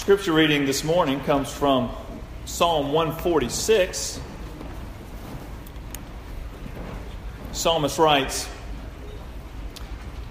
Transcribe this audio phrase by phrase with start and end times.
[0.00, 1.90] Scripture reading this morning comes from
[2.46, 4.18] Psalm 146.
[7.52, 8.48] Psalmist writes,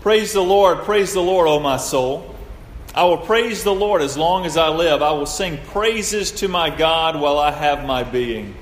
[0.02, 2.36] Praise the Lord, praise the Lord, O my soul.
[2.96, 5.04] I will praise the Lord as long as I live.
[5.04, 8.55] I will sing praises to my God while I have my being.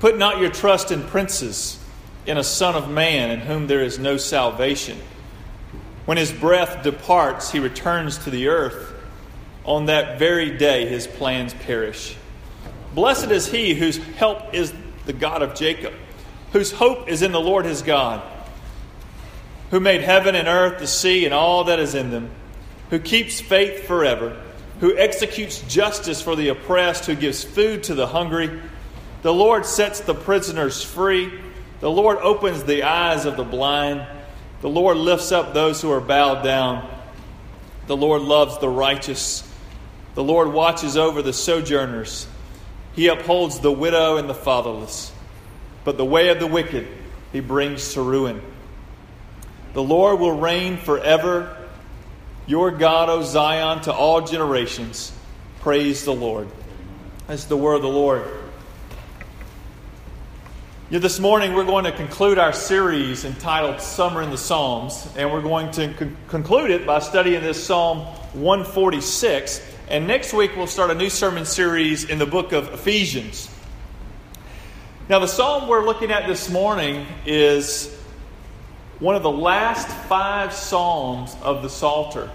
[0.00, 1.78] Put not your trust in princes,
[2.26, 4.98] in a son of man in whom there is no salvation.
[6.06, 8.91] When his breath departs, he returns to the earth.
[9.64, 12.16] On that very day, his plans perish.
[12.94, 14.72] Blessed is he whose help is
[15.06, 15.94] the God of Jacob,
[16.52, 18.22] whose hope is in the Lord his God,
[19.70, 22.30] who made heaven and earth, the sea, and all that is in them,
[22.90, 24.36] who keeps faith forever,
[24.80, 28.60] who executes justice for the oppressed, who gives food to the hungry.
[29.22, 31.32] The Lord sets the prisoners free.
[31.80, 34.06] The Lord opens the eyes of the blind.
[34.60, 36.88] The Lord lifts up those who are bowed down.
[37.86, 39.48] The Lord loves the righteous.
[40.14, 42.26] The Lord watches over the sojourners.
[42.94, 45.12] He upholds the widow and the fatherless.
[45.84, 46.86] But the way of the wicked
[47.32, 48.42] he brings to ruin.
[49.72, 51.56] The Lord will reign forever.
[52.46, 55.12] Your God, O Zion, to all generations.
[55.60, 56.48] Praise the Lord.
[57.26, 58.28] That's the word of the Lord.
[60.90, 65.32] Yeah, this morning we're going to conclude our series entitled Summer in the Psalms, and
[65.32, 68.00] we're going to con- conclude it by studying this Psalm
[68.34, 69.71] 146.
[69.92, 73.50] And next week, we'll start a new sermon series in the book of Ephesians.
[75.10, 77.94] Now, the psalm we're looking at this morning is
[79.00, 82.30] one of the last five psalms of the Psalter.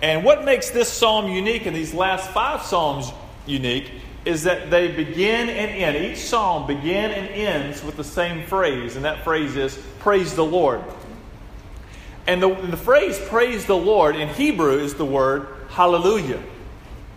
[0.00, 3.12] And what makes this psalm unique and these last five psalms
[3.44, 3.90] unique
[4.24, 5.98] is that they begin and end.
[5.98, 10.46] Each psalm begin and ends with the same phrase, and that phrase is praise the
[10.46, 10.82] Lord.
[12.26, 16.42] And the, the phrase praise the Lord in Hebrew is the word hallelujah.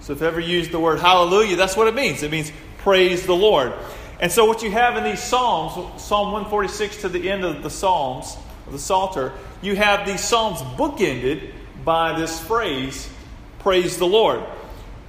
[0.05, 2.21] So if ever use the word hallelujah, that's what it means.
[2.21, 3.73] It means praise the Lord.
[4.19, 7.71] And so what you have in these Psalms, Psalm 146 to the end of the
[7.71, 9.33] Psalms, of the Psalter,
[9.63, 13.09] you have these Psalms bookended by this phrase,
[13.57, 14.43] praise the Lord.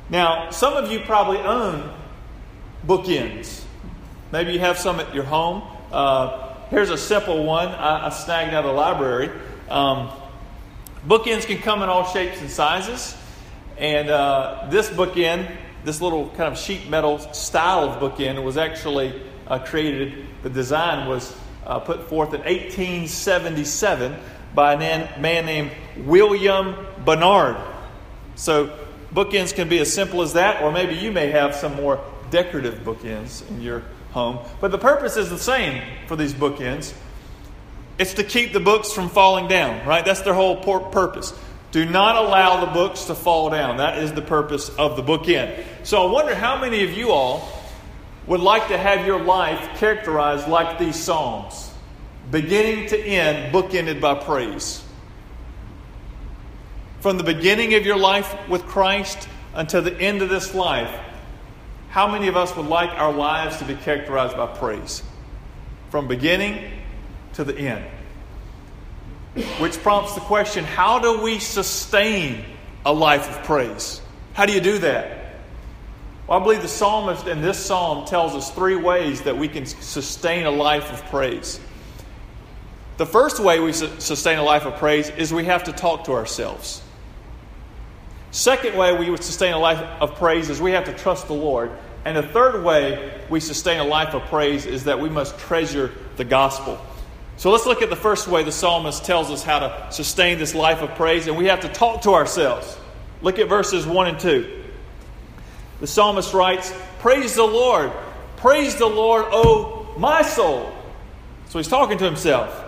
[0.08, 1.92] Now, some of you probably own
[2.86, 3.64] bookends.
[4.32, 5.62] Maybe you have some at your home.
[5.92, 9.28] Uh, here's a simple one I, I, snagged out of the library.
[9.68, 10.08] Um,
[11.06, 13.14] bookends can come in all shapes and sizes.
[13.78, 15.54] And uh, this bookend,
[15.84, 21.08] this little kind of sheet metal style of bookend, was actually uh, created, the design
[21.08, 24.16] was uh, put forth in 1877
[24.54, 24.78] by a
[25.20, 27.56] man named William Barnard.
[28.36, 28.72] So,
[29.12, 32.80] bookends can be as simple as that, or maybe you may have some more decorative
[32.80, 33.82] bookends in your
[34.12, 34.38] home.
[34.60, 36.94] But the purpose is the same for these bookends.
[37.98, 40.04] It's to keep the books from falling down, right?
[40.04, 41.32] That's their whole purpose.
[41.76, 43.76] Do not allow the books to fall down.
[43.76, 45.62] That is the purpose of the bookend.
[45.82, 47.46] So I wonder how many of you all
[48.26, 51.70] would like to have your life characterized like these Psalms,
[52.30, 54.82] beginning to end, bookended by praise.
[57.00, 60.98] From the beginning of your life with Christ until the end of this life,
[61.90, 65.02] how many of us would like our lives to be characterized by praise?
[65.90, 66.70] From beginning
[67.34, 67.84] to the end.
[69.58, 72.44] Which prompts the question how do we sustain
[72.84, 74.00] a life of praise?
[74.32, 75.34] How do you do that?
[76.26, 79.66] Well, I believe the psalmist in this psalm tells us three ways that we can
[79.66, 81.60] sustain a life of praise.
[82.96, 86.12] The first way we sustain a life of praise is we have to talk to
[86.12, 86.82] ourselves.
[88.30, 91.34] Second way we would sustain a life of praise is we have to trust the
[91.34, 91.70] Lord.
[92.06, 95.92] And the third way we sustain a life of praise is that we must treasure
[96.16, 96.80] the gospel.
[97.36, 100.54] So let's look at the first way the psalmist tells us how to sustain this
[100.54, 102.78] life of praise, and we have to talk to ourselves.
[103.20, 104.64] Look at verses 1 and 2.
[105.80, 107.92] The psalmist writes, Praise the Lord,
[108.36, 110.72] praise the Lord, O my soul.
[111.48, 112.64] So he's talking to himself.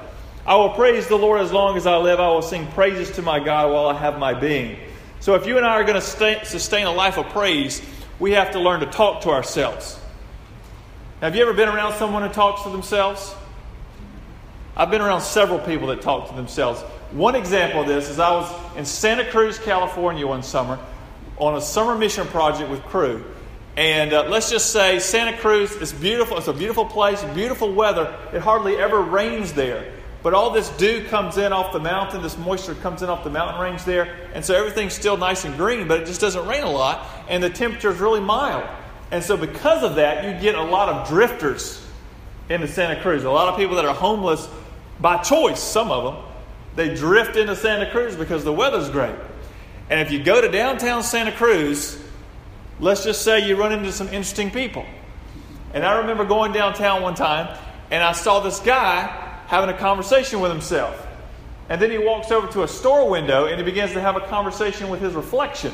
[0.47, 2.21] I will praise the Lord as long as I live.
[2.21, 4.79] I will sing praises to my God while I have my being.
[5.21, 7.83] So if you and I are going to sustain a life of praise,
[8.19, 9.99] we have to learn to talk to ourselves.
[11.21, 13.35] Have you ever been around someone who talks to themselves?
[14.79, 16.81] I've been around several people that talk to themselves.
[17.11, 20.79] One example of this is I was in Santa Cruz, California one summer
[21.37, 23.25] on a summer mission project with Cru.
[23.77, 26.39] And uh, let's just say Santa Cruz is beautiful.
[26.39, 28.17] It's a beautiful place, beautiful weather.
[28.33, 29.93] It hardly ever rains there.
[30.23, 33.31] But all this dew comes in off the mountain, this moisture comes in off the
[33.31, 34.17] mountain range there.
[34.33, 37.05] And so everything's still nice and green, but it just doesn't rain a lot.
[37.29, 38.65] And the temperature is really mild.
[39.11, 41.85] And so because of that, you get a lot of drifters
[42.49, 43.25] into Santa Cruz.
[43.25, 44.49] A lot of people that are homeless
[45.01, 46.25] by choice, some of them,
[46.77, 49.15] they drift into Santa Cruz because the weather's great.
[49.91, 51.99] And if you go to downtown Santa Cruz
[52.81, 54.85] let's just say you run into some interesting people.
[55.75, 57.57] And I remember going downtown one time
[57.91, 59.07] and I saw this guy
[59.47, 61.07] having a conversation with himself.
[61.69, 64.21] And then he walks over to a store window and he begins to have a
[64.21, 65.73] conversation with his reflection.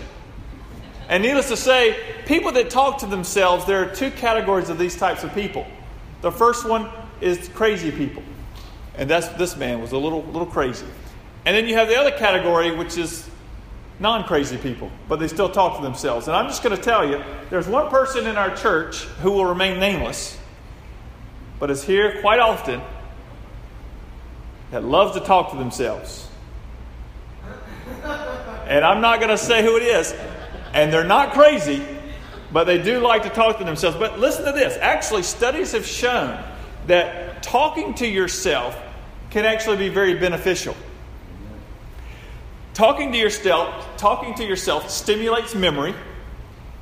[1.08, 4.96] And needless to say, people that talk to themselves, there are two categories of these
[4.96, 5.66] types of people.
[6.22, 6.88] The first one
[7.20, 8.22] is crazy people.
[8.96, 10.86] And that's this man was a little little crazy.
[11.46, 13.28] And then you have the other category, which is
[13.98, 16.26] non crazy people, but they still talk to themselves.
[16.26, 19.46] And I'm just going to tell you there's one person in our church who will
[19.46, 20.38] remain nameless,
[21.58, 22.80] but is here quite often
[24.70, 26.28] that loves to talk to themselves.
[28.66, 30.14] And I'm not going to say who it is.
[30.72, 31.84] And they're not crazy,
[32.52, 33.96] but they do like to talk to themselves.
[33.96, 34.76] But listen to this.
[34.80, 36.42] Actually, studies have shown
[36.86, 38.76] that talking to yourself
[39.34, 40.76] can actually be very beneficial.
[42.72, 45.92] Talking to yourself, talking to yourself stimulates memory,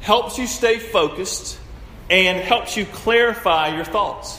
[0.00, 1.58] helps you stay focused,
[2.10, 4.38] and helps you clarify your thoughts.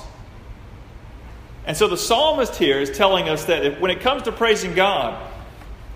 [1.65, 4.75] And so the psalmist here is telling us that if, when it comes to praising
[4.75, 5.19] God,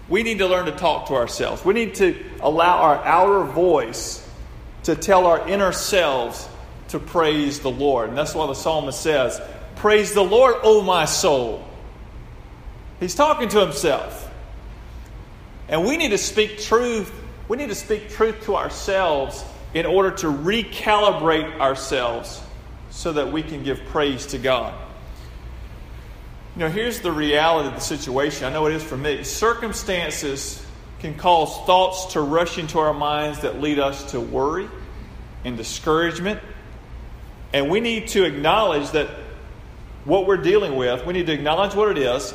[0.09, 1.63] we need to learn to talk to ourselves.
[1.63, 4.27] We need to allow our outer voice
[4.85, 6.49] to tell our inner selves
[6.87, 8.09] to praise the Lord.
[8.09, 9.39] And that's why the psalmist says,
[9.75, 11.66] Praise the Lord, O my soul.
[12.99, 14.31] He's talking to himself.
[15.69, 17.11] And we need to speak truth.
[17.47, 22.41] We need to speak truth to ourselves in order to recalibrate ourselves
[22.89, 24.73] so that we can give praise to God.
[26.55, 28.45] You know, here's the reality of the situation.
[28.45, 29.23] I know it is for me.
[29.23, 30.65] Circumstances
[30.99, 34.67] can cause thoughts to rush into our minds that lead us to worry
[35.45, 36.39] and discouragement.
[37.53, 39.07] And we need to acknowledge that
[40.05, 42.33] what we're dealing with, we need to acknowledge what it is,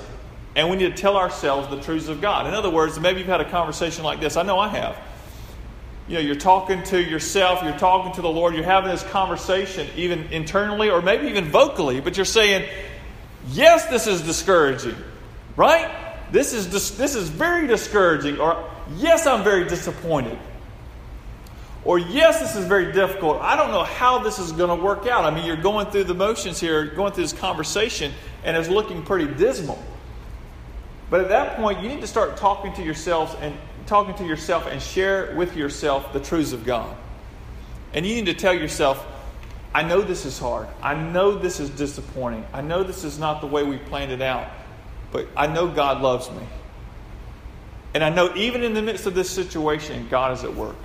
[0.54, 2.46] and we need to tell ourselves the truths of God.
[2.46, 4.36] In other words, maybe you've had a conversation like this.
[4.36, 4.98] I know I have.
[6.08, 9.88] You know, you're talking to yourself, you're talking to the Lord, you're having this conversation,
[9.96, 12.68] even internally or maybe even vocally, but you're saying,
[13.48, 14.96] Yes, this is discouraging,
[15.56, 15.90] right?
[16.30, 18.38] This is, dis- this is very discouraging.
[18.38, 20.38] Or, yes, I'm very disappointed.
[21.84, 23.40] Or, yes, this is very difficult.
[23.42, 25.24] I don't know how this is going to work out.
[25.24, 28.12] I mean, you're going through the motions here, going through this conversation,
[28.44, 29.82] and it's looking pretty dismal.
[31.12, 33.54] But at that point, you need to start talking to yourselves and
[33.84, 36.96] talking to yourself and share with yourself the truths of God.
[37.92, 39.06] And you need to tell yourself,
[39.74, 40.68] I know this is hard.
[40.82, 42.46] I know this is disappointing.
[42.54, 44.48] I know this is not the way we planned it out.
[45.10, 46.46] But I know God loves me.
[47.92, 50.76] And I know even in the midst of this situation, God is at work.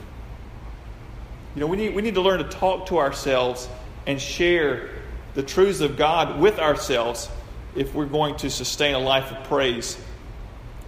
[1.55, 3.69] You know, we need, we need to learn to talk to ourselves
[4.05, 4.89] and share
[5.35, 7.29] the truths of God with ourselves
[7.77, 9.97] if we're going to sustain a life of praise.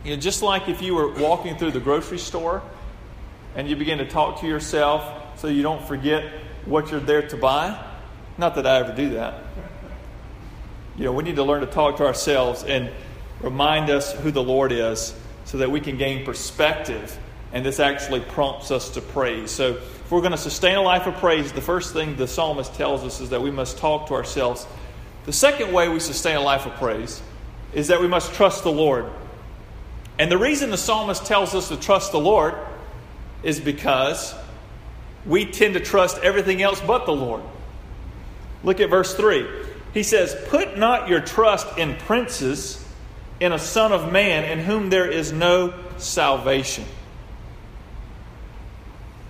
[0.03, 2.61] You know, just like if you were walking through the grocery store
[3.55, 6.23] and you begin to talk to yourself so you don't forget
[6.65, 7.77] what you're there to buy,
[8.37, 9.43] not that I ever do that.
[10.97, 12.89] You know, we need to learn to talk to ourselves and
[13.41, 15.13] remind us who the Lord is
[15.45, 17.17] so that we can gain perspective.
[17.51, 19.51] And this actually prompts us to praise.
[19.51, 22.73] So, if we're going to sustain a life of praise, the first thing the psalmist
[22.75, 24.65] tells us is that we must talk to ourselves.
[25.25, 27.21] The second way we sustain a life of praise
[27.73, 29.05] is that we must trust the Lord.
[30.19, 32.53] And the reason the psalmist tells us to trust the Lord
[33.41, 34.35] is because
[35.25, 37.41] we tend to trust everything else but the Lord.
[38.63, 39.47] Look at verse 3.
[39.93, 42.85] He says, Put not your trust in princes,
[43.39, 46.83] in a son of man, in whom there is no salvation.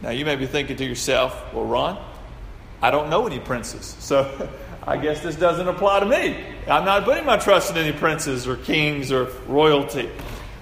[0.02, 2.04] Now, you may be thinking to yourself, Well, Ron,
[2.82, 3.96] I don't know any princes.
[4.00, 4.50] So
[4.88, 6.44] I guess this doesn't apply to me.
[6.68, 10.10] I'm not putting my trust in any princes or kings or royalty.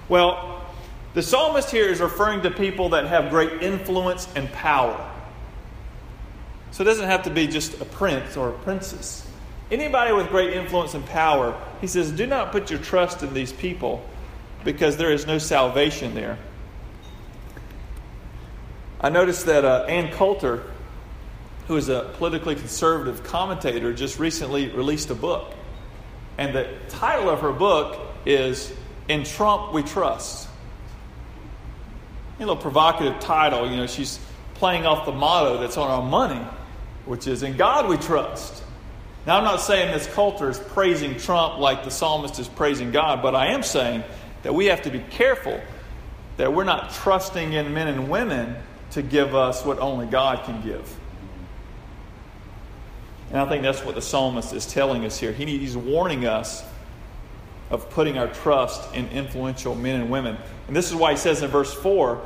[0.08, 0.66] Well,
[1.14, 5.10] the psalmist here is referring to people that have great influence and power.
[6.70, 9.26] So it doesn't have to be just a prince or a princess.
[9.70, 13.52] Anybody with great influence and power, he says, do not put your trust in these
[13.52, 14.04] people
[14.64, 16.38] because there is no salvation there.
[19.00, 20.64] I noticed that uh, Ann Coulter,
[21.68, 25.54] who is a politically conservative commentator, just recently released a book.
[26.38, 28.72] And the title of her book is
[29.08, 30.48] In Trump We Trust.
[32.36, 33.68] A little provocative title.
[33.68, 34.20] You know, she's
[34.54, 36.44] playing off the motto that's on our money
[37.08, 38.62] which is in God we trust.
[39.26, 43.22] Now, I'm not saying this Coulter is praising Trump like the psalmist is praising God,
[43.22, 44.04] but I am saying
[44.42, 45.58] that we have to be careful
[46.36, 48.56] that we're not trusting in men and women
[48.92, 50.96] to give us what only God can give.
[53.30, 55.32] And I think that's what the psalmist is telling us here.
[55.32, 56.62] He's warning us
[57.70, 60.36] of putting our trust in influential men and women.
[60.66, 62.20] And this is why he says in verse 4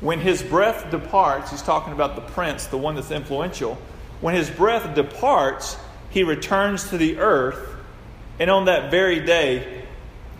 [0.00, 3.76] when his breath departs, he's talking about the prince, the one that's influential.
[4.20, 5.76] When his breath departs,
[6.10, 7.74] he returns to the earth,
[8.38, 9.84] and on that very day,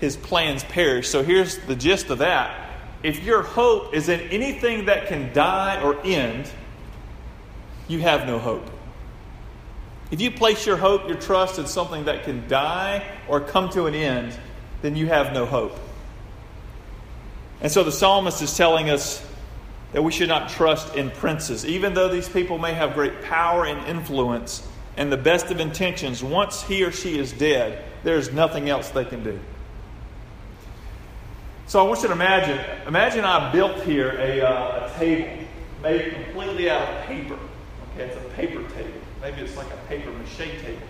[0.01, 1.09] his plans perish.
[1.09, 2.71] So here's the gist of that.
[3.03, 6.49] If your hope is in anything that can die or end,
[7.89, 8.69] you have no hope.
[10.11, 13.87] If you place your hope, your trust in something that can die or come to
[13.87, 14.38] an end,
[14.81, 15.79] then you have no hope.
[17.61, 19.25] And so the psalmist is telling us
[19.93, 21.67] that we should not trust in princes.
[21.67, 26.23] Even though these people may have great power and influence and the best of intentions,
[26.23, 29.38] once he or she is dead, there's nothing else they can do.
[31.67, 35.45] So I want you to imagine imagine I built here a, uh, a table
[35.83, 37.38] made completely out of paper.
[37.95, 38.98] Okay, it's a paper table.
[39.21, 40.87] Maybe it's like a paper mache table.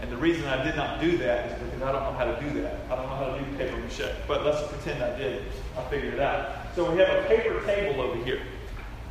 [0.00, 2.40] And the reason I did not do that is because I don't know how to
[2.40, 2.80] do that.
[2.90, 4.14] I don't know how to do paper mache.
[4.26, 5.44] But let's pretend I did.
[5.76, 6.74] I figured it out.
[6.76, 8.40] So we have a paper table over here.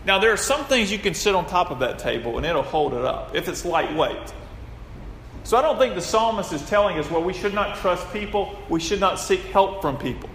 [0.06, 2.64] Now, there are some things you can sit on top of that table and it'll
[2.64, 4.34] hold it up if it's lightweight.
[5.44, 8.58] So I don't think the psalmist is telling us, well, we should not trust people,
[8.70, 10.30] we should not seek help from people.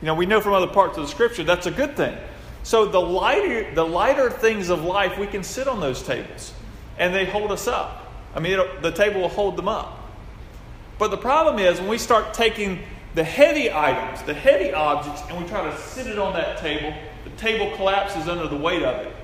[0.00, 2.16] You know, we know from other parts of the scripture that's a good thing.
[2.64, 6.52] So the lighter, the lighter things of life, we can sit on those tables
[6.98, 8.12] and they hold us up.
[8.34, 9.98] I mean, the table will hold them up.
[10.98, 12.80] But the problem is when we start taking
[13.14, 16.94] the heavy items, the heavy objects, and we try to sit it on that table,
[17.24, 19.14] the table collapses under the weight of it.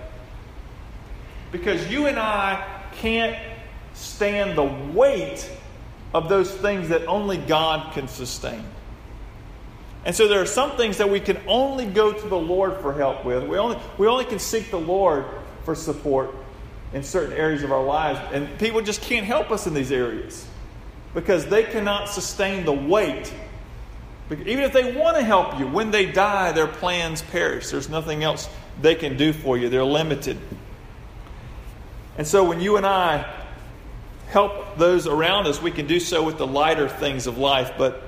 [1.53, 3.37] Because you and I can't
[3.95, 5.51] stand the weight
[6.13, 8.65] of those things that only God can sustain.
[10.05, 12.93] And so there are some things that we can only go to the Lord for
[12.93, 13.45] help with.
[13.45, 15.25] We only, we only can seek the Lord
[15.65, 16.35] for support
[16.93, 18.21] in certain areas of our lives.
[18.33, 20.47] And people just can't help us in these areas
[21.15, 23.33] because they cannot sustain the weight
[24.31, 27.71] even if they want to help you, when they die, their plans perish.
[27.71, 28.49] There's nothing else
[28.81, 30.39] they can do for you, they're limited.
[32.17, 33.33] And so when you and I
[34.29, 38.03] help those around us, we can do so with the lighter things of life, but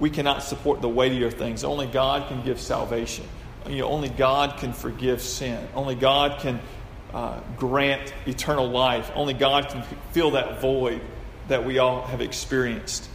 [0.00, 1.62] we cannot support the weightier things.
[1.62, 3.24] Only God can give salvation.
[3.68, 5.68] You know, only God can forgive sin.
[5.74, 6.58] Only God can
[7.14, 9.10] uh, grant eternal life.
[9.14, 11.00] Only God can fill that void
[11.48, 13.08] that we all have experienced.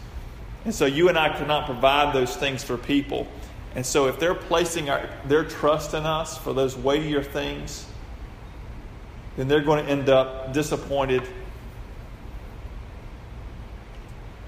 [0.66, 3.28] And so you and I cannot provide those things for people.
[3.76, 7.86] And so if they're placing our, their trust in us for those weightier things,
[9.36, 11.24] then they're going to end up disappointed.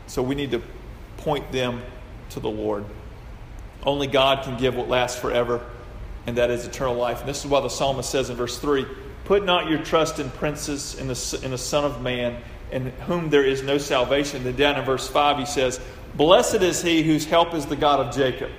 [0.07, 0.61] So we need to
[1.17, 1.81] point them
[2.31, 2.85] to the Lord.
[3.83, 5.63] Only God can give what lasts forever,
[6.27, 7.19] and that is eternal life.
[7.19, 8.85] And this is why the psalmist says in verse 3
[9.29, 13.29] Put not your trust in princes, in the, in the Son of Man, in whom
[13.29, 14.43] there is no salvation.
[14.43, 15.79] Then down in verse 5, he says,
[16.15, 18.49] Blessed is he whose help is the God of Jacob,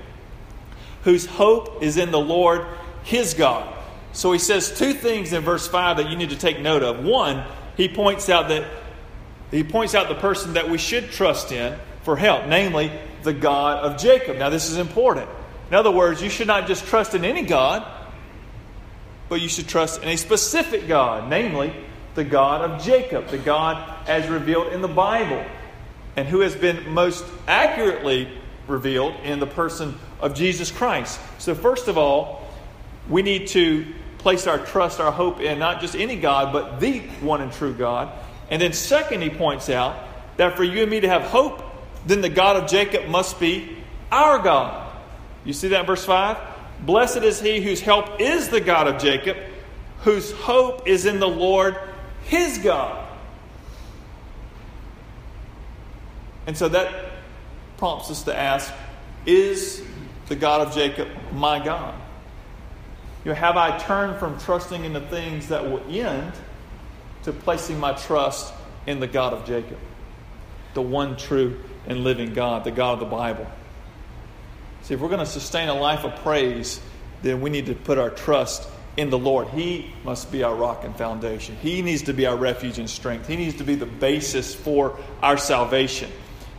[1.02, 2.64] whose hope is in the Lord
[3.02, 3.76] his God.
[4.12, 7.04] So he says two things in verse 5 that you need to take note of.
[7.04, 7.44] One,
[7.76, 8.64] he points out that
[9.50, 12.92] he points out the person that we should trust in for help, namely
[13.24, 14.36] the God of Jacob.
[14.36, 15.28] Now, this is important.
[15.68, 17.84] In other words, you should not just trust in any God,
[19.30, 21.72] but you should trust in a specific God, namely
[22.16, 25.42] the God of Jacob, the God as revealed in the Bible
[26.16, 28.28] and who has been most accurately
[28.66, 31.20] revealed in the person of Jesus Christ.
[31.38, 32.44] So, first of all,
[33.08, 33.87] we need to
[34.18, 37.72] place our trust, our hope in not just any God, but the one and true
[37.72, 38.12] God.
[38.50, 39.96] And then, second, he points out
[40.37, 41.62] that for you and me to have hope,
[42.04, 43.76] then the God of Jacob must be
[44.10, 44.92] our God.
[45.44, 46.50] You see that in verse 5?
[46.82, 49.37] Blessed is he whose help is the God of Jacob,
[50.02, 51.76] whose hope is in the Lord
[52.25, 53.06] his God.
[56.46, 57.12] And so that
[57.76, 58.72] prompts us to ask
[59.26, 59.82] Is
[60.28, 61.94] the God of Jacob my God?
[63.25, 66.32] You know, have I turned from trusting in the things that will end
[67.25, 68.54] to placing my trust
[68.87, 69.78] in the God of Jacob,
[70.72, 73.46] the one true and living God, the God of the Bible?
[74.90, 76.80] See, if we're going to sustain a life of praise,
[77.23, 79.47] then we need to put our trust in the Lord.
[79.49, 81.56] He must be our rock and foundation.
[81.62, 83.26] He needs to be our refuge and strength.
[83.26, 86.11] He needs to be the basis for our salvation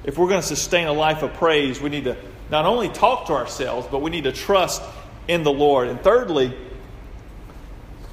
[0.04, 2.18] if we're going to sustain a life of praise, we need to
[2.50, 4.82] not only talk to ourselves, but we need to trust
[5.28, 5.88] in the Lord.
[5.88, 6.58] And thirdly,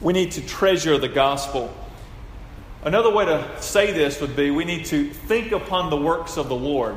[0.01, 1.75] we need to treasure the gospel.
[2.85, 6.49] Another way to say this would be we need to think upon the works of
[6.49, 6.97] the Lord.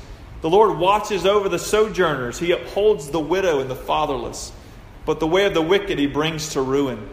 [0.41, 2.39] The Lord watches over the sojourners.
[2.39, 4.51] He upholds the widow and the fatherless.
[5.05, 7.09] But the way of the wicked he brings to ruin.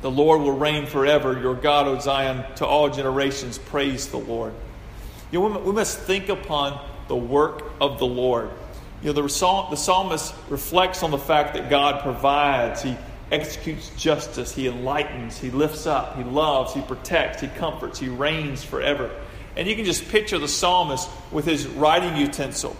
[0.00, 1.38] The Lord will reign forever.
[1.38, 3.58] Your God, O Zion, to all generations.
[3.58, 4.54] Praise the Lord.
[5.30, 8.50] You know, we must think upon the work of the Lord.
[9.02, 12.96] You know, the, the psalmist reflects on the fact that God provides, He
[13.30, 18.64] executes justice, He enlightens, He lifts up, He loves, He protects, He comforts, He reigns
[18.64, 19.10] forever.
[19.58, 22.76] And you can just picture the psalmist with his writing utensil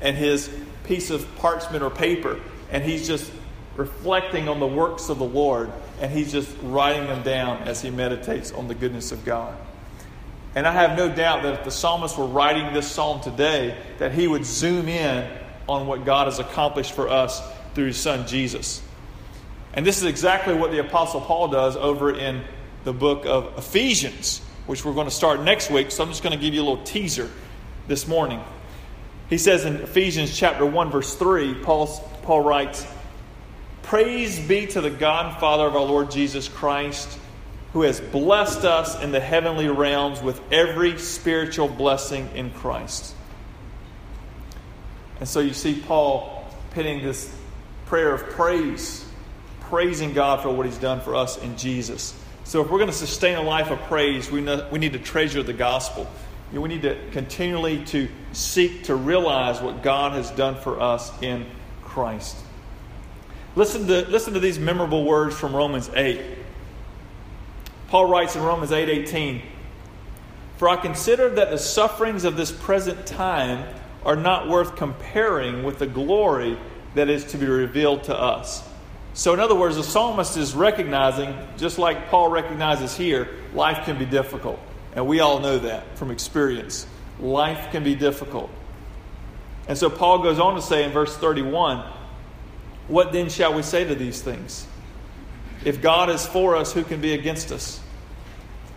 [0.00, 0.50] and his
[0.84, 3.30] piece of parchment or paper, and he's just
[3.76, 5.70] reflecting on the works of the Lord,
[6.00, 9.54] and he's just writing them down as he meditates on the goodness of God.
[10.54, 14.12] And I have no doubt that if the psalmist were writing this psalm today, that
[14.12, 15.30] he would zoom in
[15.68, 17.42] on what God has accomplished for us
[17.74, 18.82] through his son Jesus.
[19.74, 22.42] And this is exactly what the Apostle Paul does over in
[22.84, 25.90] the book of Ephesians, which we're going to start next week.
[25.90, 27.30] So I'm just going to give you a little teaser
[27.88, 28.40] this morning.
[29.28, 31.86] He says in Ephesians chapter 1, verse 3, Paul,
[32.22, 32.86] Paul writes,
[33.82, 37.18] Praise be to the God and Father of our Lord Jesus Christ
[37.72, 43.14] who has blessed us in the heavenly realms with every spiritual blessing in Christ.
[45.20, 47.34] And so you see Paul pitting this
[47.86, 49.04] prayer of praise,
[49.60, 52.18] praising God for what he's done for us in Jesus.
[52.44, 54.98] So if we're going to sustain a life of praise, we, know, we need to
[54.98, 56.10] treasure the gospel.
[56.50, 60.80] You know, we need to continually to seek to realize what God has done for
[60.80, 61.46] us in
[61.82, 62.36] Christ.
[63.54, 66.20] Listen to, listen to these memorable words from Romans 8.
[67.88, 69.42] Paul writes in Romans 8:18,
[70.56, 73.64] "For I consider that the sufferings of this present time
[74.04, 76.56] are not worth comparing with the glory
[76.94, 78.62] that is to be revealed to us."
[79.14, 83.98] So in other words, the psalmist is recognizing just like Paul recognizes here, life can
[83.98, 84.58] be difficult.
[84.94, 86.86] And we all know that from experience.
[87.20, 88.50] Life can be difficult.
[89.68, 91.84] And so Paul goes on to say in verse 31,
[92.88, 94.66] what then shall we say to these things?
[95.64, 97.80] If God is for us, who can be against us?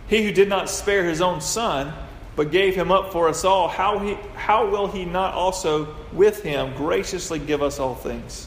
[0.08, 1.92] He who did not spare his own son,
[2.36, 6.42] but gave him up for us all, how, he, how will he not also with
[6.42, 8.46] him graciously give us all things?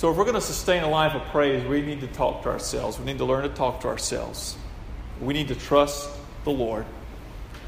[0.00, 2.48] So, if we're going to sustain a life of praise, we need to talk to
[2.48, 2.98] ourselves.
[2.98, 4.56] We need to learn to talk to ourselves.
[5.20, 6.08] We need to trust
[6.44, 6.86] the Lord,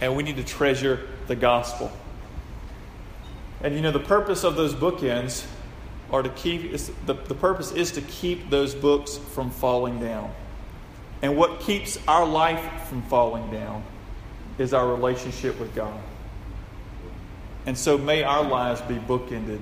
[0.00, 1.92] and we need to treasure the gospel.
[3.60, 5.44] And you know, the purpose of those bookends
[6.10, 6.72] are to keep,
[7.04, 10.32] the, the purpose is to keep those books from falling down.
[11.20, 13.84] And what keeps our life from falling down
[14.56, 16.00] is our relationship with God.
[17.66, 19.60] And so may our lives be bookended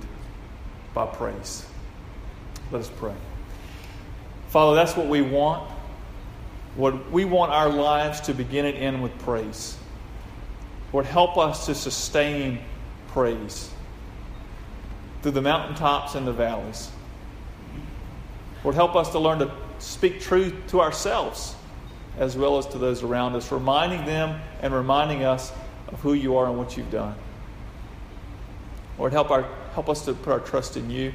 [0.94, 1.66] by praise.
[2.70, 3.14] Let us pray.
[4.48, 5.70] Father, that's what we want.
[6.76, 9.76] What we want our lives to begin and end with praise.
[10.92, 12.61] Lord, help us to sustain
[13.09, 13.70] praise
[15.22, 16.90] through the mountaintops and the valleys.
[18.62, 21.54] Lord, help us to learn to speak truth to ourselves
[22.18, 25.52] as well as to those around us, reminding them and reminding us
[25.88, 27.14] of who you are and what you've done.
[28.98, 31.12] Lord, help, our, help us to put our trust in you.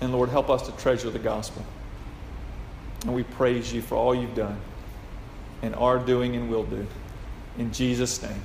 [0.00, 1.64] And Lord, help us to treasure the gospel.
[3.02, 4.60] And we praise you for all you've done
[5.62, 6.86] and are doing and will do.
[7.58, 8.42] In Jesus' name,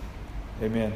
[0.62, 0.94] amen.